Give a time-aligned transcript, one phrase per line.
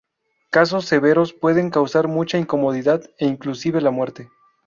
[0.49, 4.31] Casos severos pueden causar mucha incomodidad e inclusive la muerte.